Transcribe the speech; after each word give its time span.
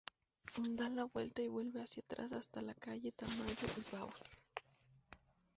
Da 0.71 0.89
la 0.89 1.03
vuelta 1.03 1.43
y 1.43 1.47
vuelve 1.47 1.79
hacia 1.79 2.01
atrás 2.01 2.31
hasta 2.31 2.63
la 2.63 2.73
calle 2.73 3.11
Tamayo 3.11 3.67
y 3.77 3.95
Baus. 3.95 4.15